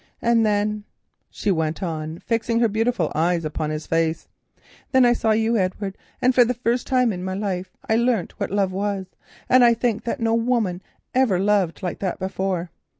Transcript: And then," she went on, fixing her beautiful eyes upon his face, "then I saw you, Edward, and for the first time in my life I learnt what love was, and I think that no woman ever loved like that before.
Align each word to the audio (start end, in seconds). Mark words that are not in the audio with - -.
And 0.19 0.43
then," 0.43 0.83
she 1.29 1.51
went 1.51 1.83
on, 1.83 2.17
fixing 2.25 2.59
her 2.59 2.67
beautiful 2.67 3.11
eyes 3.13 3.45
upon 3.45 3.69
his 3.69 3.85
face, 3.85 4.27
"then 4.91 5.05
I 5.05 5.13
saw 5.13 5.29
you, 5.29 5.57
Edward, 5.57 5.95
and 6.23 6.33
for 6.33 6.43
the 6.43 6.55
first 6.55 6.87
time 6.87 7.13
in 7.13 7.23
my 7.23 7.35
life 7.35 7.69
I 7.87 7.97
learnt 7.97 8.39
what 8.39 8.49
love 8.49 8.71
was, 8.71 9.05
and 9.47 9.63
I 9.63 9.75
think 9.75 10.03
that 10.05 10.19
no 10.19 10.33
woman 10.33 10.81
ever 11.13 11.37
loved 11.39 11.83
like 11.83 11.99
that 11.99 12.17
before. 12.17 12.71